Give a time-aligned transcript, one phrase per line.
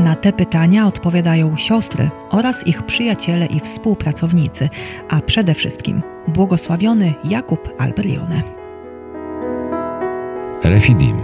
[0.00, 4.68] Na te pytania odpowiadają siostry oraz ich przyjaciele i współpracownicy,
[5.08, 8.42] a przede wszystkim błogosławiony Jakub Alberione.
[10.64, 11.16] Refidim.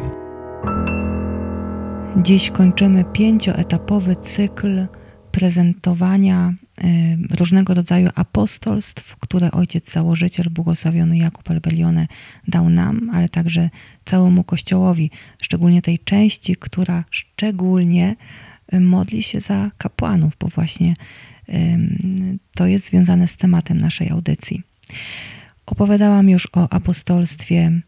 [2.17, 4.87] Dziś kończymy pięcioetapowy cykl
[5.31, 12.07] prezentowania y, różnego rodzaju apostolstw, które ojciec założyciel, błogosławiony Jakub Alberione
[12.49, 13.71] dał nam, ale także
[14.05, 15.11] całemu Kościołowi,
[15.43, 18.17] szczególnie tej części, która szczególnie
[18.73, 20.95] modli się za kapłanów, bo właśnie
[22.55, 24.63] to jest związane z tematem naszej audycji.
[25.67, 27.81] Opowiadałam już o apostolstwie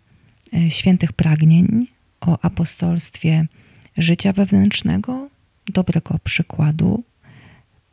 [0.57, 1.87] e, świętych pragnień,
[2.21, 3.47] o apostolstwie
[3.99, 5.29] życia wewnętrznego,
[5.67, 7.05] dobrego przykładu.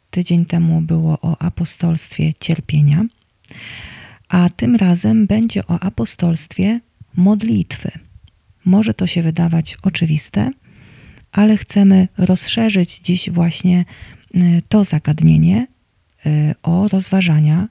[0.09, 3.05] Tydzień temu było o apostolstwie cierpienia,
[4.29, 6.79] a tym razem będzie o apostolstwie
[7.15, 7.91] modlitwy.
[8.65, 10.51] Może to się wydawać oczywiste,
[11.33, 13.85] ale chcemy rozszerzyć dziś właśnie
[14.35, 15.67] y, to zagadnienie
[16.25, 17.67] y, o rozważania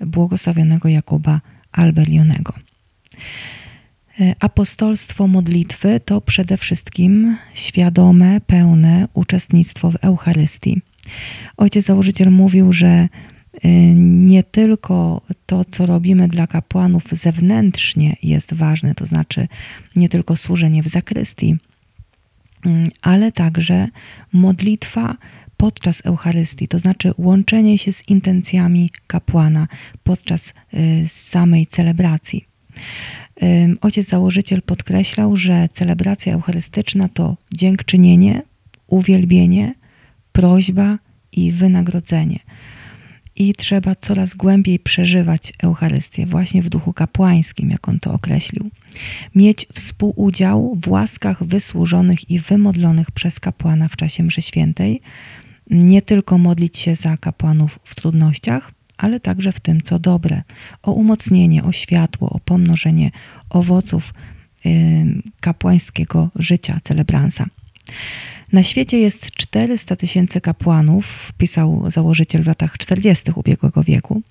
[0.00, 1.40] błogosławionego Jakuba
[1.72, 2.54] Alberionego.
[4.20, 10.80] Y, apostolstwo modlitwy to przede wszystkim świadome, pełne uczestnictwo w Eucharystii.
[11.56, 13.08] Ojciec założyciel mówił, że
[13.94, 19.48] nie tylko to, co robimy dla kapłanów zewnętrznie jest ważne, to znaczy
[19.96, 21.56] nie tylko służenie w zakrystii,
[23.02, 23.88] ale także
[24.32, 25.16] modlitwa
[25.56, 29.68] podczas Eucharystii, to znaczy łączenie się z intencjami kapłana
[30.04, 32.50] podczas y, samej celebracji.
[33.80, 38.42] Ojciec założyciel podkreślał, że celebracja eucharystyczna to dziękczynienie,
[38.86, 39.74] uwielbienie,
[40.32, 40.98] prośba
[41.32, 42.38] i wynagrodzenie
[43.40, 48.70] i trzeba coraz głębiej przeżywać Eucharystię, właśnie w duchu kapłańskim, jak on to określił.
[49.34, 55.00] Mieć współudział w łaskach wysłużonych i wymodlonych przez kapłana w czasie mszy świętej,
[55.70, 60.42] nie tylko modlić się za kapłanów w trudnościach, ale także w tym, co dobre,
[60.82, 63.10] o umocnienie, o światło, o pomnożenie
[63.50, 64.14] owoców
[65.40, 67.46] kapłańskiego życia celebransa.
[68.52, 73.30] Na świecie jest 400 tysięcy kapłanów, pisał założyciel w latach 40.
[73.34, 74.22] ubiegłego wieku.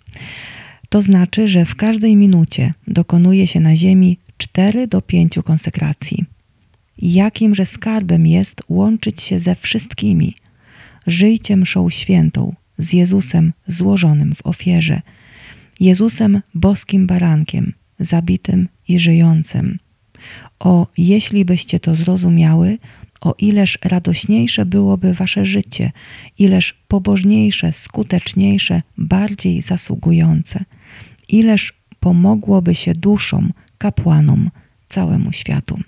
[0.89, 6.25] To znaczy, że w każdej minucie dokonuje się na ziemi 4 do 5 konsekracji.
[6.97, 10.35] Jakimże skarbem jest łączyć się ze wszystkimi.
[11.07, 15.01] Żyjcie mszą świętą z Jezusem złożonym w ofierze,
[15.79, 19.79] Jezusem boskim barankiem, zabitym i żyjącym.
[20.59, 22.77] O, jeśli byście to zrozumiały,
[23.21, 25.91] o ileż radośniejsze byłoby wasze życie,
[26.37, 30.65] ileż pobożniejsze, skuteczniejsze, bardziej zasługujące,
[31.27, 34.49] ileż pomogłoby się duszom, kapłanom,
[34.89, 35.79] całemu światu.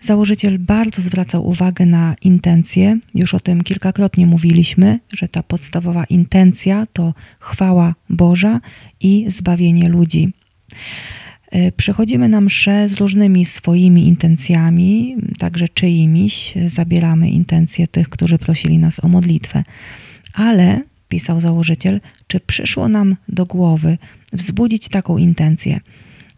[0.00, 2.98] Założyciel bardzo zwracał uwagę na intencje.
[3.14, 8.60] Już o tym kilkakrotnie mówiliśmy, że ta podstawowa intencja to chwała Boża
[9.00, 10.32] i zbawienie ludzi.
[11.50, 16.54] E, przychodzimy na msze z różnymi swoimi intencjami, także czyimiś.
[16.66, 19.64] Zabieramy intencje tych, którzy prosili nas o modlitwę.
[20.34, 23.98] Ale, pisał założyciel, czy przyszło nam do głowy
[24.32, 25.80] wzbudzić taką intencję,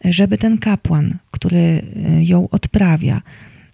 [0.05, 1.83] żeby ten kapłan, który e,
[2.25, 3.23] ją odprawia,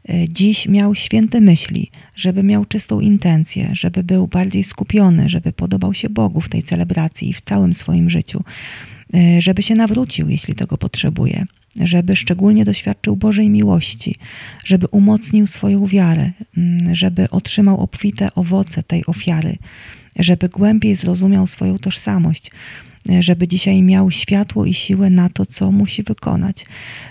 [0.09, 5.95] e, dziś miał święte myśli, żeby miał czystą intencję, żeby był bardziej skupiony, żeby podobał
[5.95, 8.45] się Bogu w tej celebracji i w całym swoim życiu,
[9.39, 11.47] żeby się nawrócił, jeśli tego potrzebuje,
[11.81, 14.15] żeby szczególnie doświadczył Bożej miłości,
[14.65, 19.59] żeby umocnił swoją wiarę, mm, żeby otrzymał obfite owoce tej ofiary,
[20.17, 22.51] żeby głębiej zrozumiał swoją tożsamość,
[23.11, 26.67] e, żeby dzisiaj miał światło i siłę na to, co musi wykonać.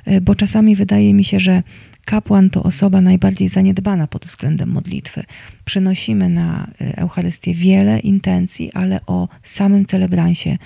[0.05, 1.63] E, bo czasami wydaje mi się, że
[2.07, 5.23] kapłan to osoba najbardziej zaniedbana pod względem modlitwy.
[5.65, 10.57] Przynosimy na Eucharystię wiele intencji, ale o samym celebransie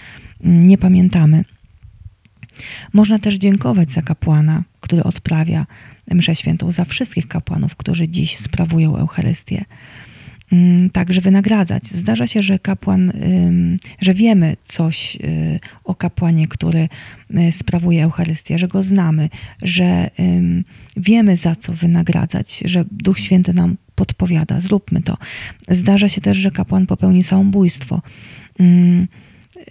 [0.44, 1.46] nie pamiętamy.
[2.94, 5.66] Można też dziękować za kapłana, który odprawia
[6.12, 9.66] mszę świętą, za wszystkich kapłanów, którzy dziś sprawują Eucharystię.
[10.52, 11.88] Mm, także wynagradzać.
[11.88, 13.12] Zdarza się, że kapłan,
[14.00, 16.90] że wiemy coś y, o kapłanie, który
[17.32, 19.30] y, sprawuje Eucharystię, że go znamy,
[19.64, 20.10] że
[20.98, 25.18] wiemy za co wynagradzać, że Duch Święty nam podpowiada, zróbmy to.
[25.70, 28.02] Zdarza się też, że kapłan popełni samobójstwo.
[28.60, 29.08] Mm,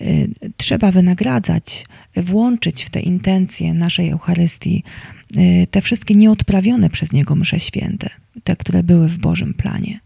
[0.00, 1.84] y, trzeba wynagradzać,
[2.16, 4.84] włączyć w te intencje naszej Eucharystii
[5.70, 8.10] te wszystkie nieodprawione przez niego msze święte,
[8.44, 10.00] te, które były w Bożym planie.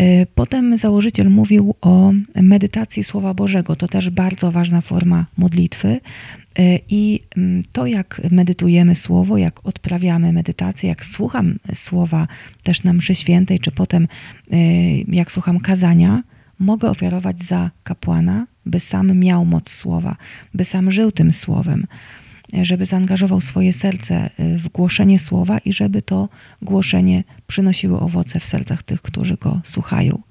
[0.00, 3.76] Y, potem założyciel mówił o medytacji Słowa Bożego.
[3.76, 6.00] To też bardzo ważna forma modlitwy.
[6.58, 12.28] Y, I mm, to, jak medytujemy Słowo, jak odprawiamy medytację, jak słucham Słowa
[12.62, 14.08] też na mszy świętej, czy potem
[14.52, 14.56] y,
[15.08, 16.22] jak słucham kazania,
[16.58, 20.16] mogę ofiarować za kapłana, by sam miał moc Słowa,
[20.54, 21.86] by sam żył tym Słowem
[22.52, 26.28] żeby zaangażował swoje serce y, w głoszenie słowa i żeby to
[26.62, 30.22] głoszenie przynosiło owoce w sercach tych, którzy go słuchają.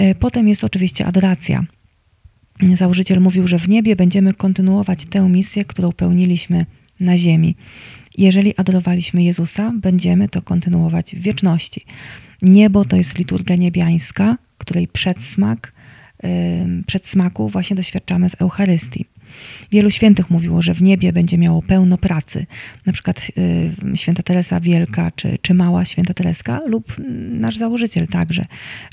[0.00, 1.64] Y, potem jest oczywiście adoracja.
[2.74, 6.66] Założyciel mówił, że w niebie będziemy kontynuować tę misję, którą pełniliśmy
[7.00, 7.56] na ziemi.
[8.18, 11.84] Jeżeli adorowaliśmy Jezusa, będziemy to kontynuować w wieczności.
[12.42, 15.72] Niebo to jest liturgia niebiańska, której przedsmak,
[16.86, 19.06] przedsmaku właśnie doświadczamy w Eucharystii.
[19.70, 22.46] Wielu świętych mówiło, że w niebie będzie miało pełno pracy.
[22.86, 26.96] Na przykład y, święta Teresa Wielka, czy, czy mała święta Tereska, lub
[27.30, 28.44] nasz założyciel także,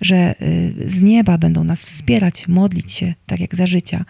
[0.02, 4.06] że y, z nieba będą nas wspierać, modlić się, tak jak za życia.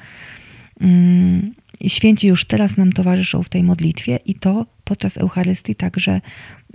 [1.80, 6.22] I święci już teraz nam towarzyszą w tej modlitwie i to podczas Eucharystii także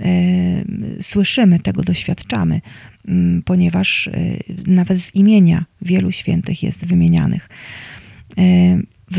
[0.01, 2.61] y, słyszymy, tego doświadczamy,
[3.09, 4.11] mm, ponieważ
[4.67, 7.49] nawet z imienia wielu świętych jest wymienianych.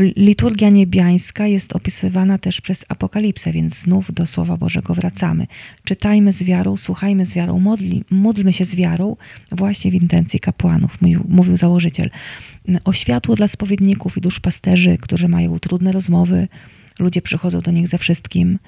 [0.00, 5.46] Liturgia niebiańska jest opisywana też przez Apokalipsę, więc znów do Słowa Bożego wracamy.
[5.84, 9.16] Czytajmy z wiarą, słuchajmy z wiarą, modli, módlmy się z wiarą
[9.52, 12.10] właśnie w intencji kapłanów, mówił, mówił założyciel.
[12.84, 16.48] O światło dla spowiedników i duszpasterzy, którzy mają trudne rozmowy,
[16.98, 18.58] ludzie przychodzą do nich ze wszystkim.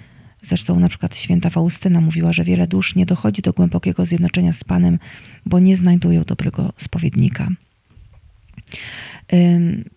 [0.43, 4.65] Zresztą na przykład święta Faustyna mówiła, że wiele dusz nie dochodzi do głębokiego zjednoczenia z
[4.65, 4.99] Panem,
[5.47, 7.49] bo nie znajdują dobrego spowiednika.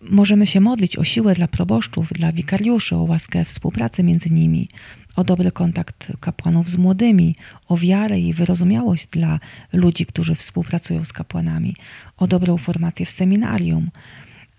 [0.02, 4.68] Możemy się modlić o siłę dla proboszczów, dla wikariuszy, o łaskę współpracy między nimi,
[5.16, 7.36] o dobry kontakt kapłanów z młodymi,
[7.68, 9.40] o wiarę i wyrozumiałość dla
[9.72, 11.76] ludzi, którzy współpracują z kapłanami,
[12.16, 13.90] o dobrą formację w seminarium,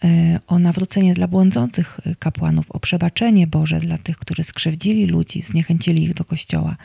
[0.03, 6.03] e, o nawrócenie dla błądzących kapłanów, o przebaczenie Boże dla tych, którzy skrzywdzili ludzi, zniechęcili
[6.03, 6.75] ich do kościoła.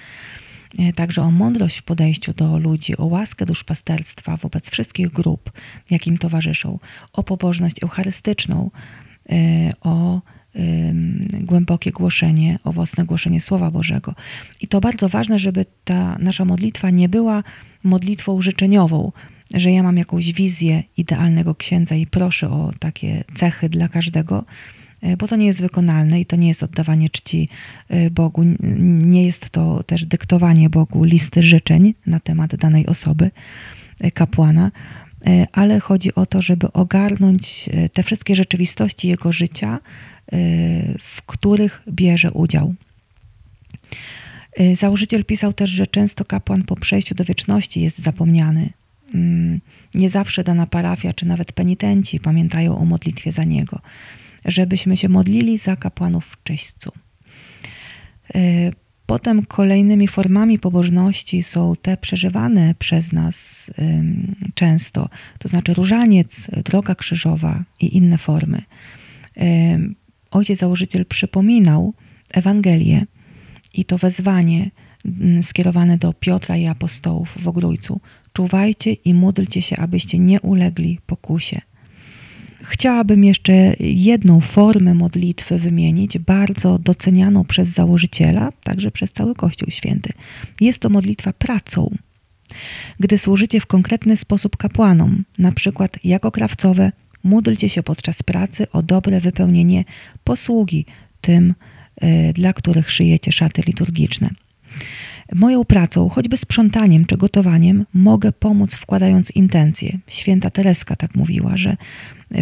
[0.79, 5.53] E, także o mądrość w podejściu do ludzi, o łaskę duszpasterstwa wobec wszystkich grup,
[5.91, 6.79] jakim towarzyszą,
[7.13, 8.71] o pobożność eucharystyczną,
[9.29, 9.35] e,
[9.81, 10.21] o
[11.41, 14.15] głębokie głoszenie, owocne głoszenie Słowa Bożego.
[14.61, 17.43] I to bardzo ważne, żeby ta nasza modlitwa nie była
[17.85, 19.13] modlitwą życzeniową,
[19.55, 24.45] że ja mam jakąś wizję idealnego księdza i proszę o takie cechy dla każdego,
[25.19, 27.49] bo to nie jest wykonalne i to nie jest oddawanie czci
[27.89, 28.45] e, Bogu.
[29.03, 33.31] Nie jest to też dyktowanie Bogu listy życzeń na temat danej osoby,
[34.01, 34.71] e, kapłana,
[35.53, 39.79] ale chodzi o to, żeby ogarnąć te wszystkie rzeczywistości jego życia,
[41.01, 42.75] w których bierze udział.
[44.75, 48.71] Założyciel pisał też, że często kapłan po przejściu do wieczności jest zapomniany.
[49.15, 49.61] Mm,
[49.95, 53.81] nie zawsze dana parafia czy nawet penitenci pamiętają o modlitwie za niego
[54.47, 56.93] żebyśmy się modlili za kapłanów w czyśćcu.
[58.35, 58.39] E,
[59.07, 63.71] potem kolejnymi formami pobożności są te przeżywane przez nas
[64.55, 68.63] często, to znaczy różaniec, droga krzyżowa i inne formy.
[70.31, 71.95] Ojciec założyciel przypominał
[72.31, 73.07] Ewangelię
[73.75, 74.71] i to wezwanie
[75.43, 78.01] skierowane do Piotra i apostołów w Ogrójcu.
[78.33, 81.61] Czuwajcie i módlcie się, abyście nie ulegli pokusie.
[82.69, 90.13] Chciałabym jeszcze jedną formę modlitwy wymienić, bardzo docenianą przez założyciela, także przez cały Kościół Święty.
[90.61, 91.97] Jest to modlitwa pracą.
[93.01, 96.93] Gdy służycie w konkretny sposób kapłanom, na przykład jako krawcowe,
[97.25, 99.85] módlcie się podczas pracy o dobre wypełnienie
[100.25, 100.87] posługi
[101.21, 101.55] tym,
[102.05, 104.31] y, dla których szyjecie szaty liturgiczne.
[105.35, 109.99] Moją pracą, choćby sprzątaniem czy gotowaniem, mogę pomóc wkładając intencje.
[110.07, 111.77] Święta Tereska tak mówiła, że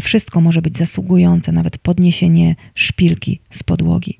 [0.00, 4.18] wszystko może być zasługujące, nawet podniesienie szpilki z podłogi.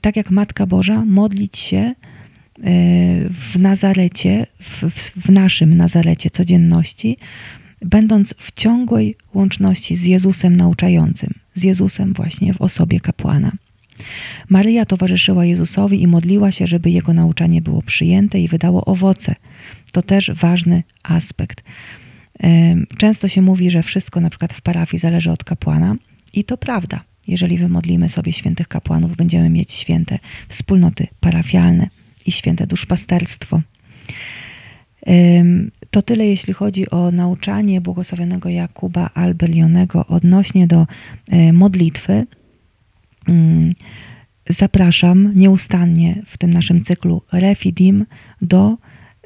[0.00, 1.94] Tak jak Matka Boża, modlić się e,
[3.28, 4.82] w Nazarecie, w,
[5.26, 7.16] w naszym Nazarecie codzienności,
[7.82, 13.52] będąc w ciągłej łączności z Jezusem nauczającym, z Jezusem właśnie w osobie kapłana.
[14.48, 19.34] Maryja towarzyszyła Jezusowi i modliła się, żeby jego nauczanie było przyjęte i wydało owoce.
[19.92, 21.62] To też ważny aspekt.
[22.98, 25.96] Często się mówi, że wszystko na przykład w parafii zależy od kapłana
[26.32, 27.00] i to prawda.
[27.28, 31.88] Jeżeli wymodlimy sobie świętych kapłanów, będziemy mieć święte wspólnoty parafialne
[32.26, 33.60] i święte duszpasterstwo.
[35.90, 40.86] To tyle, jeśli chodzi o nauczanie błogosławionego Jakuba Albelionego odnośnie do
[41.32, 42.26] y, modlitwy.
[43.30, 43.74] Ym,
[44.48, 48.06] Zapraszam nieustannie w tym naszym cyklu Refidim
[48.42, 48.76] do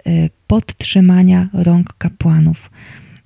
[0.07, 2.71] y, podtrzymania rąk kapłanów.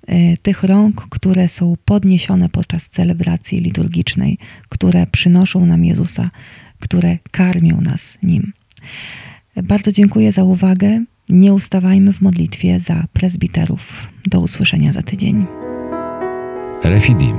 [0.08, 6.30] Y, Tych rąk, które są podniesione podczas celebracji liturgicznej, które przynoszą nam Jezusa,
[6.80, 8.52] które karmią nas Nim.
[9.62, 11.04] Bardzo dziękuję za uwagę.
[11.28, 14.08] Nie ustawajmy w modlitwie za prezbiterów.
[14.26, 15.46] Do usłyszenia za tydzień.
[16.84, 17.36] Refidim.